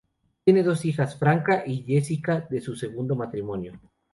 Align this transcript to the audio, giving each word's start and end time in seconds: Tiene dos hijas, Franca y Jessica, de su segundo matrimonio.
Tiene 0.43 0.63
dos 0.63 0.83
hijas, 0.85 1.15
Franca 1.19 1.61
y 1.63 1.83
Jessica, 1.83 2.47
de 2.49 2.59
su 2.59 2.75
segundo 2.75 3.15
matrimonio. 3.15 3.79